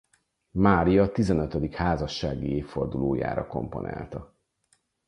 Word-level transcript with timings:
Mária 0.51 1.11
tizenötödik 1.11 1.73
házassági 1.75 2.55
évfordulójára 2.55 3.47
komponálta. 3.47 4.35